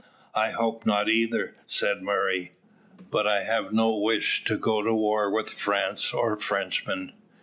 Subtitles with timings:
[0.33, 2.53] "I hope not either," said Murray.
[3.11, 7.13] "But I have no wish to go to war with France or Frenchmen.